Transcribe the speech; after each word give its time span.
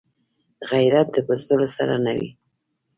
غیرت 0.71 1.07
د 1.15 1.17
بزدلو 1.27 1.67
سره 1.77 1.95
نه 2.05 2.11
وي 2.17 2.29